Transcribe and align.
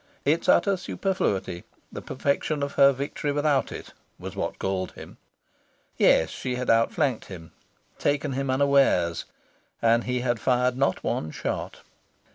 Its 0.25 0.49
utter 0.49 0.75
superfluity 0.77 1.63
the 1.91 2.01
perfection 2.01 2.63
of 2.63 2.71
her 2.71 2.91
victory 2.91 3.31
without 3.31 3.71
it 3.71 3.93
was 4.17 4.35
what 4.35 4.57
galled 4.57 4.93
him. 4.93 5.17
Yes, 5.95 6.31
she 6.31 6.55
had 6.55 6.71
outflanked 6.71 7.25
him, 7.25 7.51
taken 7.99 8.31
him 8.33 8.49
unawares, 8.49 9.25
and 9.79 10.05
he 10.05 10.21
had 10.21 10.39
fired 10.39 10.75
not 10.75 11.03
one 11.03 11.29
shot. 11.29 11.81